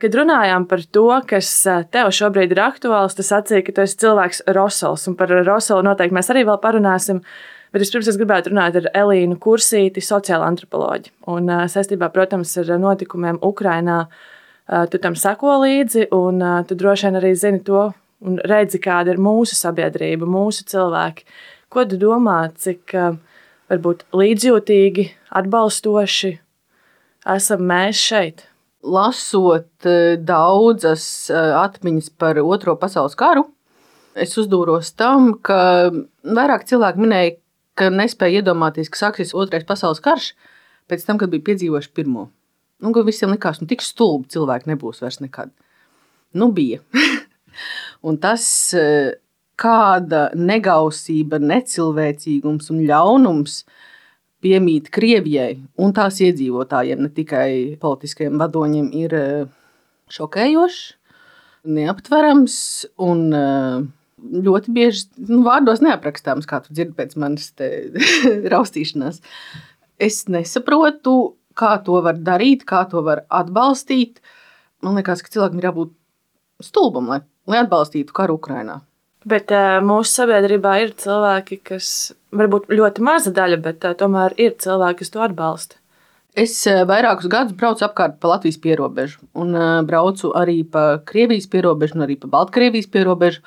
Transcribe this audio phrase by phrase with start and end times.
[0.00, 1.48] Kad runājām par to, kas
[1.92, 6.16] tev šobrīd ir aktuāls, tas atsīja, ka tu esi cilvēks Rosals, un par Rosalu noteikti
[6.16, 7.20] mēs arī vēl parunāsim.
[7.70, 11.12] Bet vispirms es gribētu runāt ar Elīnu Kursīti, sociālo antropoloģi.
[11.30, 14.00] Un saistībā, protams, ar notikumiem Ukrajinā,
[14.90, 17.84] tu tam seko līdzi, un tu droši vien arī zini to
[18.26, 21.28] un redzi, kāda ir mūsu sabiedrība, mūsu cilvēki.
[21.70, 22.96] Ko tu domā, cik
[23.70, 26.36] varbūt līdzjūtīgi, atbalstoši
[27.36, 28.49] esam mēs šeit?
[28.82, 33.46] Lasot eh, daudzas eh, atmiņas par Otro pasaules karu,
[34.14, 35.90] es uzdūros tam, ka
[36.24, 37.36] vairāk cilvēki minēja,
[37.78, 40.32] ka nespēja iedomāties, ka sāksies Otrais pasaules karš
[40.90, 42.28] pēc tam, kad bija piedzīvojuši pirmo.
[42.80, 45.52] Nu, visiem likās, ka nu, tik stulbi cilvēki nebūs vairs nekad.
[46.34, 46.80] Nu, bija.
[48.06, 49.12] un tas, eh,
[49.60, 53.88] kāda negausība, necilvēcīgums un ļaunums ir
[54.44, 57.50] piemīt Krievijai un tās iedzīvotājiem, ne tikai
[57.80, 59.48] politiskajiem vadoņiem, ir eh,
[60.14, 60.80] šokējošs,
[61.76, 62.56] neaptverams
[63.04, 63.82] un eh,
[64.48, 67.52] ļoti bieži nu, vārdos neaprakstāms, kā tu dzirdi pēc manas
[68.54, 69.20] raustīšanās.
[70.00, 71.16] Es nesaprotu,
[71.56, 74.20] kā to var darīt, kā to var atbalstīt.
[74.84, 75.96] Man liekas, ka cilvēkam ir jābūt
[76.64, 78.80] stulbam, lai, lai atbalstītu karu Ukrajinā.
[79.28, 81.88] Bet uh, mūsu sabiedrībā ir cilvēki, kas
[82.32, 85.76] varbūt ļoti maza daļa, bet uh, tomēr ir cilvēki, kas to atbalsta.
[86.40, 91.50] Es uh, vairākus gadus braucu apkārt pa Latvijas pierobežu, un uh, braucu arī pa Krievijas
[91.52, 93.44] pierobežu, un arī pa Baltkrievijas pierobežu.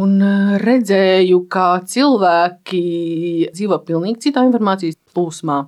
[0.00, 2.84] Un uh, redzēju, kā cilvēki
[3.52, 5.64] dzīvo pilnīgi citā informācijas plūsmā.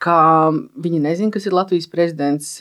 [0.00, 2.54] Kā viņi nezina, kas ir Latvijas prezidents,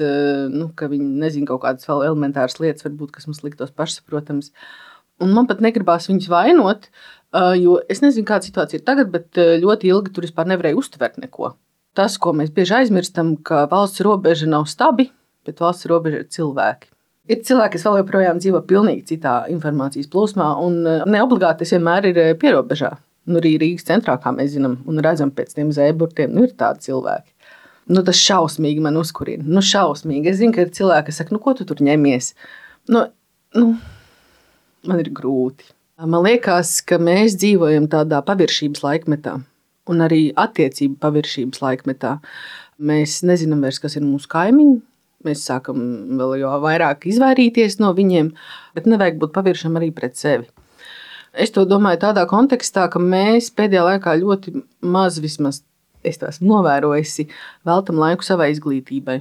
[0.51, 4.51] nu, ka viņi nezina kaut kādas vēl elementāras lietas, varbūt, kas mums liktos pašsaprotamas.
[4.51, 4.88] Uh,
[5.23, 6.87] Un man pat negribās viņus vainot,
[7.59, 11.53] jo es nezinu, kāda situācija ir tagad, bet ļoti ilgi tur vispār nevarēju uztvert neko.
[11.97, 15.09] Tas, ko mēs bieži aizmirstam, ka valsts robeža nav stabi,
[15.45, 16.91] bet valsts robeža ir cilvēki.
[17.29, 22.07] Ir cilvēki, kas vēl joprojām dzīvo pilnīgi citā informācijas plūsmā, un ne obligāti tas vienmēr
[22.09, 22.95] ir pierobežā.
[23.29, 26.87] Nu, arī Rīgas centrā, kā mēs zinām, un redzam pēc tiem zēburtiem, nu, ir tādi
[26.87, 27.29] cilvēki.
[27.93, 29.45] Nu, tas šausmīgi man uzkurina.
[29.45, 30.31] Nu, šausmīgi.
[30.31, 32.31] Es zinu, ka ir cilvēki, kas saka, nu, ko tu tur ņemies.
[32.93, 33.03] Nu,
[33.57, 33.67] nu,
[34.87, 35.67] man ir grūti.
[35.99, 39.33] Man liekas, ka mēs dzīvojam tādā paviršības laikmetā,
[39.91, 42.13] un arī attiecību paviršības laikmetā.
[42.79, 44.77] Mēs nezinām vairs, kas ir mūsu kaimiņi.
[45.27, 45.81] Mēs sākam
[46.15, 48.29] vēl vairāk izvairīties no viņiem,
[48.77, 50.47] bet nevajag būt paviršam arī pret sevi.
[51.35, 55.59] Es to domāju tādā kontekstā, ka mēs pēdējā laikā ļoti maz, vismaz
[56.07, 57.27] es to esmu novērojusi,
[57.67, 59.19] veltam laiku savai izglītībai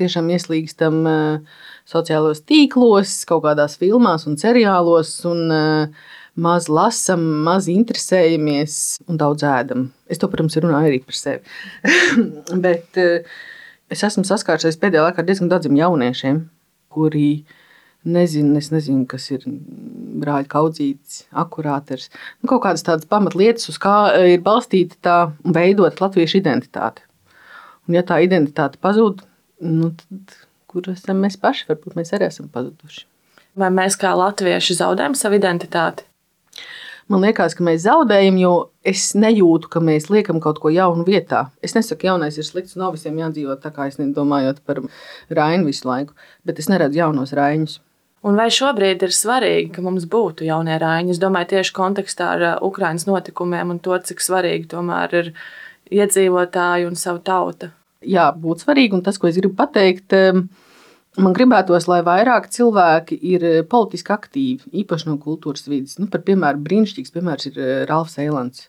[0.00, 5.18] tiešām ieslīgstam uh, sociālos tīklos, kaut kādās filmās un seriālos.
[5.30, 6.08] Un, uh,
[6.40, 8.74] Maz lasām, maz interesējamies
[9.10, 9.88] un daudz ēdam.
[10.08, 11.42] Es to, protams, runāju arī par sevi.
[12.64, 13.26] Bet uh,
[13.90, 16.38] es esmu saskārusies pēdējā laikā ar diezgan daudziem jauniešiem,
[16.94, 17.42] kuri
[18.06, 19.44] nezinu, es nezinu, kas ir
[20.22, 22.08] brāļa kaudzīts, akurāters.
[22.40, 23.96] Nu, kaut kādas tādas pamatlietas, uz kā
[24.30, 27.04] ir balstīta tā veidot latviešu identitāti.
[27.88, 29.24] Un, ja tā identitāte pazūd,
[29.60, 30.36] nu, tad,
[30.70, 31.66] kur esam mēs paši?
[31.70, 33.06] Varbūt mēs arī esam pazuduši.
[33.58, 36.06] Vai mēs kā latvieši zaudējam savu identitāti?
[37.10, 38.52] Man liekas, ka mēs zaudējam, jo
[38.86, 41.48] es nejūtu, ka mēs liekam kaut ko jaunu vietā.
[41.58, 44.78] Es nesaku, ka jaunais ir slikts, nav visiem jādzīvot tā, kā es domāju par
[45.34, 46.14] Rainu visu laiku,
[46.46, 47.80] bet es neredzu jaunos Rainus.
[48.22, 51.16] Un vai šobrīd ir svarīgi, ka mums būtu jaunie rāņi?
[51.16, 55.34] Es domāju, tieši kontekstā ar uh, Ukraiņas notikumiem un to, cik svarīgi tomēr ir
[55.90, 58.96] iedzīvotāji un savu tautu jā, būt svarīgi.
[58.98, 60.14] Un tas, ko es gribu pateikt,
[61.18, 65.98] man gribētos, lai vairāk cilvēki ir eh, politiski aktīvi, īpaši no kultūras vidas.
[66.00, 68.68] Nu, par piemēru, brīnišķīgs piemērs ir eh, Ralfs Eilants.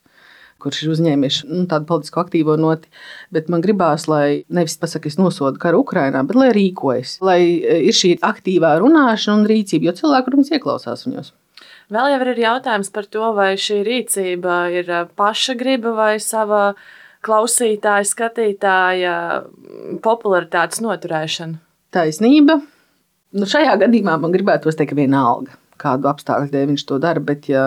[0.62, 2.90] Kurš ir uzņēmis nu, tādu politisku aktīvo noti.
[3.34, 7.86] Bet man gribās, lai nevis pasakā, es nosodu karu Ukrajinā, bet lai rīkojas, lai eh,
[7.90, 11.34] ir šī aktīvā runāšana un rīcība, jo cilvēki, protams, ieklausās viņos.
[11.92, 16.72] Vēl jau ir jautājums par to, vai šī rīcība ir paša griba vai sava
[17.26, 19.16] klausītāja, skatītāja
[20.04, 21.60] popularitātes noturēšana?
[21.94, 22.60] Taisnība.
[23.32, 27.64] Nu, šajā gadījumā man gribētu teikt, vienalga, kādu apstākļu dēļ viņš to dara, bet ja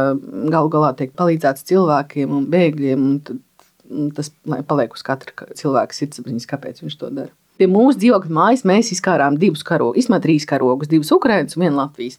[0.52, 3.06] galu galā tiek palīdzēts cilvēkiem un bēgļiem,
[3.94, 4.30] un tas
[4.68, 7.32] paliek uz katra cilvēka sirdsapziņas, kāpēc viņš to dara.
[7.60, 11.78] Pie mūsu dzīvokļa mājas mēs izkārām divus karogus, īstenībā trīs karogus, divus Ukraiņus un vienu
[11.78, 12.18] Latvijas.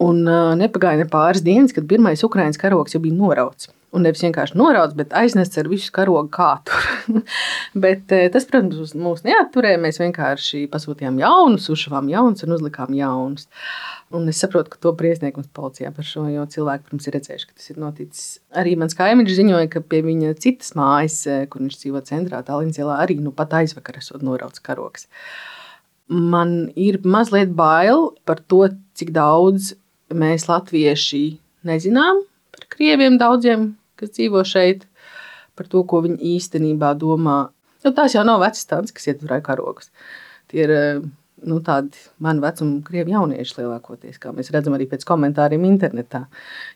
[0.00, 3.68] Un uh, nepagāja ne pāris dienas, kad pirmais Ukraiņas karogs jau bija norauts.
[3.90, 6.76] Un nevis vienkārši noraudzis, bet aiznests ar visu karogu kātu.
[7.84, 9.80] bet, eh, tas, protams, mūs neatturēja.
[9.82, 13.48] Mēs vienkārši pasūtījām jaunus, uzšāvām jaunus un uzlikām jaunus.
[14.14, 17.58] Un es saprotu, ka to priecniekums policijā par šo, jo cilvēki, protams, ir redzējuši, ka
[17.58, 18.30] tas ir noticis.
[18.62, 23.02] Arī mans kaimiņš ziņoja, ka pie viņa citas mājas, kur viņš dzīvo centrā, Tallinas ielā,
[23.02, 25.10] arī nu pat aizvakar esot norauts karogs.
[26.10, 28.68] man ir mazliet bail par to,
[28.98, 29.74] cik daudz
[30.14, 31.24] mēs latvieši
[31.68, 34.86] nezinām par krieviem daudziem, kas dzīvo šeit,
[35.58, 37.50] par to, ko viņi īstenībā domā.
[37.84, 39.90] Nu, tās jau nav vecas tādas, kas ieturēja karogus.
[40.50, 40.72] Tie ir
[41.46, 46.26] nu, tādi mani vecuma krievi jaunieši lielākoties, kā mēs redzam arī pēc komentāriem internetā.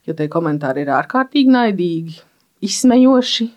[0.08, 2.18] Jo tie komentāri ir ārkārtīgi naidīgi,
[2.64, 3.48] izsmejoši,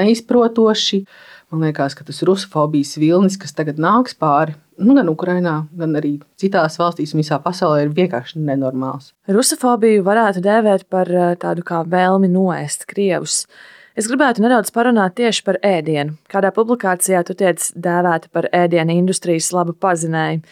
[0.00, 1.04] neizprotoši.
[1.52, 6.16] Man liekas, ka tas rusofobijas vilnis, kas tagad nāks pāri, nu, gan Ukrajinā, gan arī
[6.40, 9.12] citās valstīs visā pasaulē, ir vienkārši nenormāls.
[9.30, 11.10] Rusofobiju varētu dēvēt par
[11.42, 13.44] tādu kā vēlmi noēst krievus.
[13.94, 16.16] Es gribētu nedaudz parunāt tieši par ēdienu.
[16.30, 20.42] Kādā publikācijā tu tiec dēvēta par ēdienu industrijas labu pazinēju.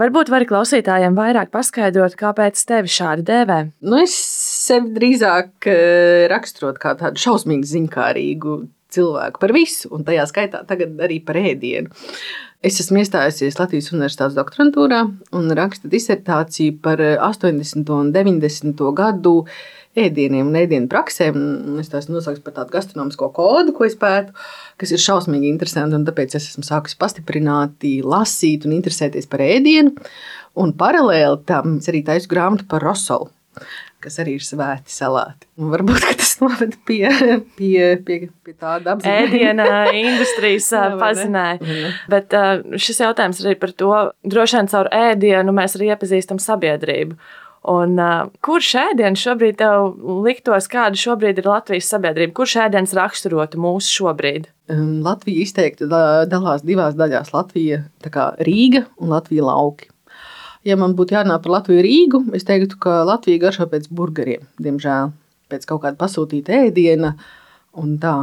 [0.00, 3.60] Varbūt vari klausītājiem vairāk paskaidrot, kāpēc tevi šādi dēvē?
[3.84, 5.68] Nu, es sevi drīzāk
[6.32, 8.56] raksturotu kā tādu šausmīgi ziņkārīgu
[8.94, 11.92] cilvēku par visu, un tajā skaitā tagad arī par ēdienu.
[12.60, 15.04] Es esmu iestājusies Latvijas Universitātes doktorantūrā
[15.38, 17.86] un rakstu disertāciju par 80.
[17.96, 18.82] un 90.
[18.98, 19.32] gadu
[19.98, 21.38] ēdieniem un ēdienu praksēm.
[21.80, 24.36] Es tās nosaucu par tādu gastronomisko kodu, ko es pētu,
[24.76, 26.02] kas ir šausmīgi interesanti.
[26.10, 29.96] Tāpēc es esmu sākusi pastiprināti lasīt un interesēties par ēdienu.
[30.60, 33.30] Un paralēli tam es arī taisu grāmatu par rosolu
[34.02, 35.48] kas arī ir svēti salāti.
[35.60, 37.04] Un varbūt tas noved pie,
[37.58, 39.26] pie, pie, pie tāda apziņas.
[39.26, 39.68] Ēdiena
[40.04, 40.70] industrijas
[41.00, 41.92] pazināja.
[42.12, 42.34] Bet
[42.80, 43.92] šis jautājums arī par to,
[44.24, 47.20] droši vien caur ēdienu mēs arī iepazīstam sabiedrību.
[47.68, 49.90] Un, uh, kurš ēdiens šobrīd tev
[50.24, 52.32] liktos, kāda šobrīd ir Latvijas sabiedrība?
[52.38, 54.48] Kurš ēdiens raksturotu mūsu šobrīd?
[54.72, 57.82] Um, Latvija izteikti dalās divās daļās- Latvija
[58.48, 59.90] Rīga un Latvija lauki.
[60.66, 65.14] Ja man būtu jārunā par Latviju Rīgu, es teiktu, ka Latvija garšo pēc burgeriem, diemžēl,
[65.48, 67.14] pēc kaut kāda pasūtīta ēdiena
[67.80, 68.16] un tā.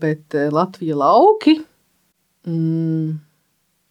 [0.00, 1.60] Bet Latvija lauki.
[2.48, 3.22] Mm,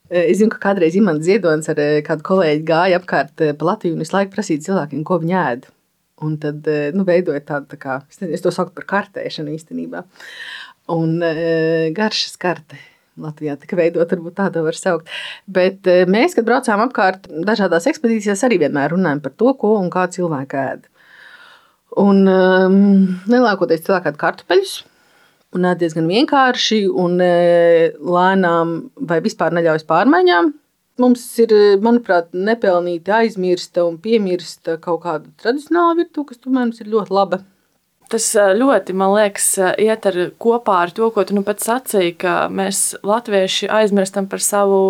[0.06, 4.14] Es zinu, ka kādreiz Imants Ziedonis ar kādu kolēģi gāja apkārt pa Latviju un visu
[4.14, 5.66] laiku prasīja cilvēkiem, ko viņi ēd.
[6.22, 7.96] Un tad nu, veidoja tādu, tā kā,
[8.30, 10.04] es to saucu par kartēšanu īstenībā.
[10.94, 11.18] Un
[11.98, 12.78] garšas karte
[13.22, 15.12] Latvijā tika veidot, varbūt tā var saukt.
[15.48, 19.88] Bet eh, mēs, kad braucām apkārt dažādās ekspedīcijās, arī vienmēr runājam par to, ko un
[19.94, 20.90] kā cilvēki ēd.
[22.02, 22.76] Un um,
[23.32, 24.76] lielākoties cilvēki ēd kartupeļus.
[25.56, 27.32] Un ēd diezgan vienkārši un e,
[27.96, 28.74] lēnām,
[29.08, 30.52] vai vispār neļaujas pārmaiņām.
[31.00, 31.54] Mums ir,
[31.84, 37.40] manuprāt, nepelnīti aizmirsta un piemirsta kaut kāda tradicionāla virtuve, kas tomēr mums ir ļoti laba.
[38.12, 39.48] Tas ļoti, man liekas,
[39.82, 44.44] iet ar kopā ar to, ko tu nu pats sacīji, ka mēs latvieši aizmirstam par
[44.46, 44.82] savu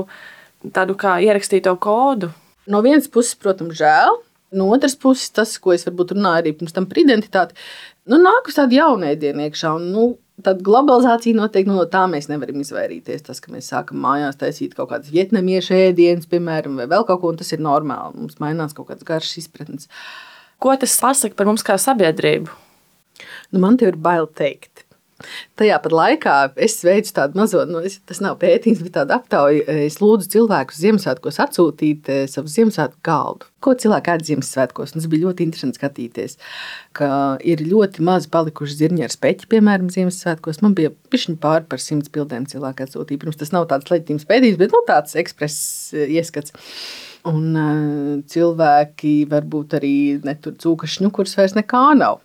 [0.75, 2.33] tādu kā ierakstīto kodu.
[2.67, 4.19] No vienas puses, protams, žēl.
[4.55, 7.57] No otras puses, tas, ko es varbūt runāju arī pirms tam par identitāti,
[8.11, 9.73] nu, nāk uz tādu jaunēdienu iekšā.
[9.79, 10.05] Un, nu,
[10.43, 13.23] Tad globalizācija noteikti nu, no tā mēs nevaram izvairīties.
[13.23, 17.31] Tas, ka mēs sākam mājās taisīt kaut kādas vietnamiešu ēdienas, piemēram, vai vēl kaut ko,
[17.31, 18.19] un tas ir normāli.
[18.19, 19.87] Mums mainās kaut kādas garšas izpratnes.
[20.59, 22.51] Ko tas pasaka par mums kā sabiedrību?
[23.51, 24.85] Nu, man te ir bail teikt.
[25.55, 29.61] Tajā pat laikā es veicu tādu mazo, nu, es, tas nav pētījums, bet tādu aptauju.
[29.85, 33.47] Es lūdzu cilvēkus Ziemassvētkos atsūtīt eh, savu Ziemassvētku galdu.
[33.63, 34.91] Ko cilvēki ēd Ziemassvētkos?
[34.97, 36.35] Tas bija ļoti interesanti skatīties,
[36.99, 37.07] ka
[37.47, 40.59] ir ļoti maz palikuši zirņi ar speķi, piemēram, Ziemassvētkos.
[40.65, 43.23] Man bija pišķiņi pāri par simts bildēm cilvēku atsūtīja.
[43.23, 46.51] Protams, tas nav tāds leģitīms pētījums, bet nu, tāds ekspress eh, ieskats.
[47.25, 47.55] Un
[48.29, 49.95] cilvēki varbūt arī
[50.27, 52.19] netur cūkašņu, kuras vairs nekā nav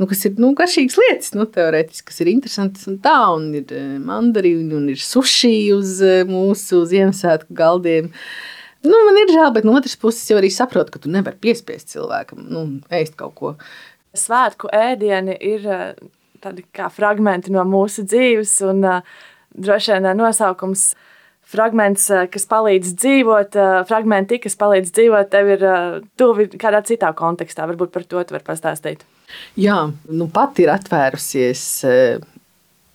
[0.00, 3.74] nu, kas ir nu, garšīgas lietas, nu, teorētiski, kas ir interesantas un tā, un ir
[3.76, 8.10] eh, mandarīni, un ir sushi uz eh, mūsu Ziemassvētku galdiem.
[8.82, 11.92] Nu, man ir žēl, bet no otras puses jau arī saprotu, ka tu nevari piespiest
[11.94, 13.54] cilvēkam nu, ēst kaut ko.
[14.18, 15.86] Svētku ēdieni ir eh,
[16.42, 18.82] tādi kā fragmenti no mūsu dzīves, un
[19.52, 20.92] droši vien nosaukums
[21.52, 23.56] fragments, kas palīdz dzīvot,
[23.86, 25.64] fragmenti, kas palīdz dzīvot, tev ir
[26.18, 27.68] tuvi kādā citā kontekstā.
[27.70, 29.04] Varbūt par to tu vari pastāstīt.
[29.60, 31.64] Jā, nu pat ir atvērusies.
[31.88, 32.22] Eh,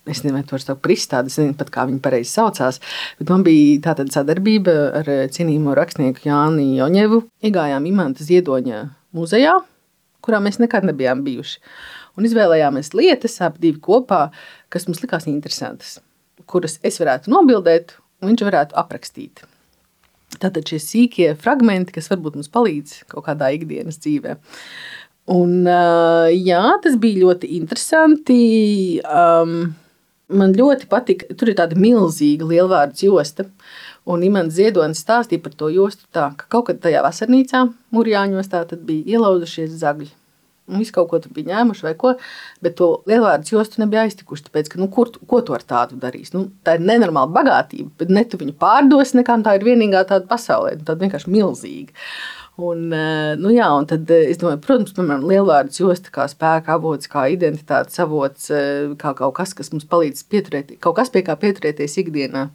[0.08, 2.80] es vai to par izstādi, es nezinu pat, kā viņi pareizi saucās.
[3.20, 7.24] Bet man bija tāda sadarbība ar eh, cienījumu rakstnieku Jāni Joņevu.
[7.44, 8.86] Iegājām Imanta Ziedoņa
[9.18, 9.60] muzejā,
[10.24, 11.60] kurā mēs nekad nebijām bijuši.
[12.18, 14.32] Un izvēlējāmies lietas, abi divi kopā,
[14.74, 16.00] kas mums likās interesantas,
[16.50, 19.44] kuras es varētu nobildēt, un viņš varētu aprakstīt.
[20.42, 24.42] Tātad šie sīkie fragmenti, kas varbūt mums palīdz kaut kādā ikdienas dzīvēm.
[25.28, 28.40] Un, jā, tas bija ļoti interesanti.
[29.04, 29.74] Um,
[30.28, 33.48] man ļoti patika, tur ir tāda milzīga lielvārdu josta.
[34.08, 37.66] Un Imants Ziedonis stāstīja par to jostu tā, ka kaut kad tajā vasarnīcā,
[37.96, 40.14] Mūrjāņos, tā bija ielauzušies zagļi.
[40.68, 42.14] un visu kaut ko tur bija ņēmuši vai ko,
[42.64, 46.34] bet to lielvārdu jostu nebija aiztikuši, tāpēc, ka, nu, kur, ko tu ar tādu darīs?
[46.36, 50.28] Nu, tā ir nenormāla bagātība, bet ne tu viņu pārdos, nekā tā ir vienīgā tāda
[50.28, 51.96] pasaulē, tāda vienkārši milzīga.
[52.58, 56.74] Un, eh, nu jā, un tad eh, es domāju, protams, piemēram, lielvārds josta kā spēka
[56.74, 61.22] avots, kā identitātes avots, eh, kā kaut kas, kas mums palīdz pieturēties, kaut kas pie
[61.28, 62.48] kā pieturēties ikdienā,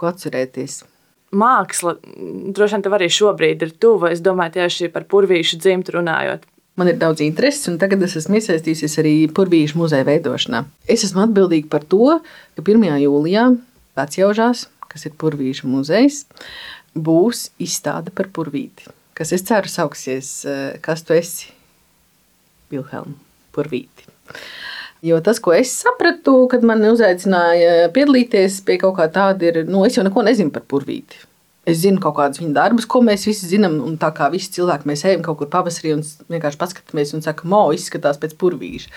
[0.00, 0.78] ko atcerēties.
[1.36, 1.92] Māksla
[2.56, 4.14] droši vien tev arī šobrīd ir tuva.
[4.14, 6.48] Es domāju, tieši par purvīšu dzimtu runājot.
[6.80, 10.64] Man ir daudz intereses, un tagad es esmu iesaistījusies arī Purvīšu muzeja veidošanā.
[10.90, 12.16] Es esmu atbildīga par to,
[12.56, 12.88] ka 1.
[13.04, 13.46] jūlijā
[13.94, 16.24] Vecjaužās, kas ir Purvīšu muzejs,
[16.96, 21.52] būs izstāde par purvīti kas es ceru sauksies, eh, kas tu esi,
[22.72, 23.14] Vilhelm,
[23.54, 24.08] Purvīti.
[25.04, 29.84] Jo tas, ko es sapratu, kad man uzaicināja piedalīties pie kaut kā tāda, ir, nu,
[29.84, 31.26] es jau neko nezinu par Purvīti.
[31.68, 34.88] Es zinu kaut kādus viņa darbus, ko mēs visi zinām, un tā kā visi cilvēki
[34.88, 36.02] mēs ejam kaut kur pavasarī un
[36.32, 38.92] vienkārši paskatāmies un sakām, mo, izskatās pēc purvīša.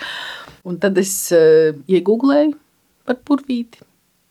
[0.68, 2.52] Un tad es uh, iegūlēju
[3.08, 3.80] par purvīti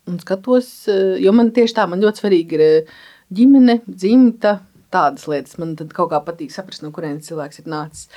[0.10, 2.94] un skatos, uh, jo man tieši tā, man ļoti svarīgi ir
[3.34, 4.60] ģimene, dzimta,
[4.94, 5.58] tādas lietas.
[5.62, 8.08] Man kaut kā patīk saprast, no kurienes cilvēks ir nācis.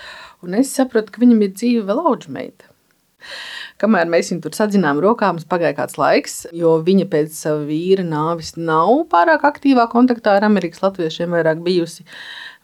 [0.44, 2.70] Un es saprotu, ka viņam ir dzīve vēl audžmeita.
[3.80, 8.54] Kamēr mēs viņu tur sadzinām rokām, pagāja kāds laiks, jo viņa pēc sava vīra nāvis
[8.56, 12.06] nav pārāk aktīvā kontaktā ar Amerikas latviešiem, vairāk bijusi.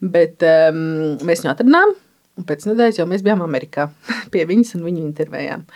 [0.01, 0.81] Bet um,
[1.25, 1.95] mēs viņu atradām,
[2.37, 3.91] un pēc nedēļas jau mēs bijām Amerikā
[4.33, 5.69] pie viņas un viņu intervējām.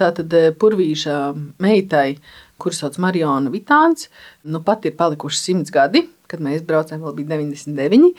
[0.00, 1.16] Tātad eh, Purvīša
[1.62, 2.14] meitai,
[2.60, 4.08] kuras sauc Mariona Vitāns,
[4.46, 8.10] nu pat ir palikuši simts gadi kad mēs braucām, vēl bija 99.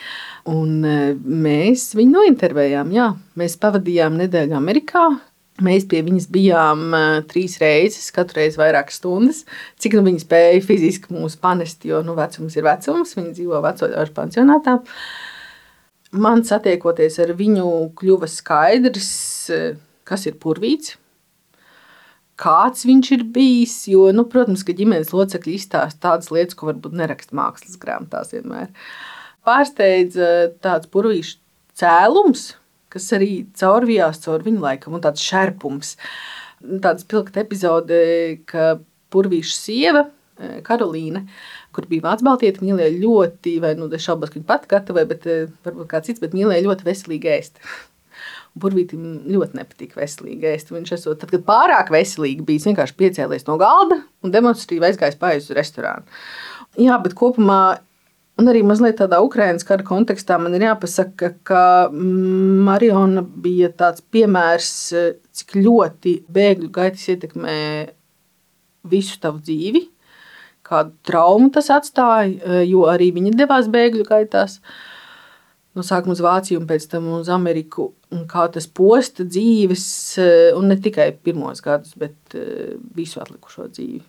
[0.52, 2.94] Un e, mēs viņu nointervējām.
[2.96, 3.12] Jā.
[3.40, 5.08] Mēs pavadījām nedēļu Amerikā.
[5.62, 9.44] Mēs pie viņas bijām uh, trīs reizes, katru reizi vairākas stundas.
[9.84, 14.16] Cik nu viņa spēja fiziski mūs panest, jo nu, vecums ir vecums, viņa dzīvo vecāku
[14.16, 14.80] pansionātā.
[16.18, 17.68] Man satiekoties ar viņu,
[18.00, 19.12] kļuva skaidrs,
[19.54, 19.62] e,
[20.08, 20.96] kas ir purvīts
[22.42, 23.76] kāds viņš ir bijis.
[23.92, 28.72] Jo, nu, protams, ka ģimenes locekļi izstāsta tādas lietas, ko varbūt neraksta mākslas grāmatās vienmēr.
[29.48, 31.40] Pārsteidza tāds purvīšu
[31.82, 32.52] cēlums,
[32.92, 35.96] kas arī caurvijās caur viņu laikam, un tāds šerpums.
[36.84, 38.02] Tāds pilkta epizode,
[38.50, 38.76] ka
[39.12, 41.24] purvīšu sieva e, Karolīna,
[41.74, 45.26] kur bija Vācu Baltieti, mīlēja ļoti, vai nu, es šaubos, ka viņa pati gatavoja, bet
[45.26, 47.64] e, varbūt kāds cits, bet mīlēja ļoti veselīgi ēst.
[48.60, 50.74] Burvītam ļoti nepatīk veselīgi ēst.
[50.76, 55.40] Viņš esot, tad, kad pārāk veselīgi bija, vienkārši piecēlies no galda un demonstratīvi aizgājis pāri
[55.40, 56.04] uz restorānu.
[56.80, 57.62] Jā, bet kopumā
[58.40, 64.72] Un arī mazliet tādā Ukraiņas kara kontekstā man ir jāpasaka, ka Mariona bija tāds piemērs,
[65.38, 67.58] cik ļoti bēgļu gaitas ietekmē
[68.90, 69.84] visu tavu dzīvi,
[70.66, 74.58] kādu traumu tas atstāja, jo arī viņa devās bēgļu gaitās.
[74.58, 74.91] Uh,
[75.78, 77.92] no sākuma uz Vāciju un pēc tam uz Ameriku.
[78.32, 79.86] Kā tas posta dzīves,
[80.20, 84.04] eh, un ne tikai pirmos gadus, bet eh, visu atlikušo dzīvi.